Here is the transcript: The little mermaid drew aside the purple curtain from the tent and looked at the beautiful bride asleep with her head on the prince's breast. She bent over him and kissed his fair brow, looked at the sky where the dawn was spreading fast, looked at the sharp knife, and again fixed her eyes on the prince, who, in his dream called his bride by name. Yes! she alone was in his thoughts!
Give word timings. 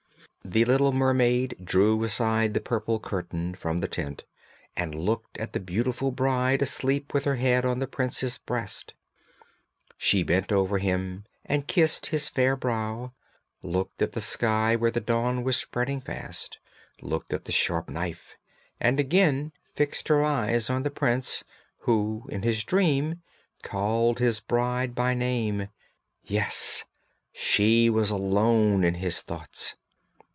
The 0.43 0.65
little 0.65 0.91
mermaid 0.91 1.55
drew 1.63 2.03
aside 2.03 2.53
the 2.53 2.59
purple 2.59 2.99
curtain 2.99 3.53
from 3.55 3.79
the 3.79 3.87
tent 3.87 4.25
and 4.75 4.93
looked 4.93 5.37
at 5.37 5.53
the 5.53 5.61
beautiful 5.61 6.11
bride 6.11 6.61
asleep 6.61 7.13
with 7.13 7.23
her 7.23 7.35
head 7.35 7.63
on 7.63 7.79
the 7.79 7.87
prince's 7.87 8.37
breast. 8.37 8.93
She 9.97 10.23
bent 10.23 10.51
over 10.51 10.79
him 10.79 11.23
and 11.45 11.67
kissed 11.67 12.07
his 12.07 12.27
fair 12.27 12.57
brow, 12.57 13.13
looked 13.61 14.01
at 14.01 14.11
the 14.11 14.19
sky 14.19 14.75
where 14.75 14.91
the 14.91 14.99
dawn 14.99 15.43
was 15.45 15.55
spreading 15.55 16.01
fast, 16.01 16.57
looked 17.01 17.31
at 17.31 17.45
the 17.45 17.53
sharp 17.53 17.87
knife, 17.87 18.35
and 18.77 18.99
again 18.99 19.53
fixed 19.75 20.09
her 20.09 20.21
eyes 20.21 20.69
on 20.69 20.83
the 20.83 20.91
prince, 20.91 21.45
who, 21.81 22.25
in 22.29 22.41
his 22.41 22.65
dream 22.65 23.21
called 23.63 24.19
his 24.19 24.41
bride 24.41 24.95
by 24.95 25.13
name. 25.13 25.69
Yes! 26.23 26.83
she 27.31 27.87
alone 27.87 28.81
was 28.81 28.87
in 28.87 28.95
his 28.95 29.21
thoughts! 29.21 29.75